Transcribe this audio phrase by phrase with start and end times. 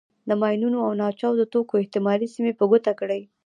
[0.29, 3.21] د ماینونو او ناچاودو توکو احتمالي سیمې په ګوته کړئ.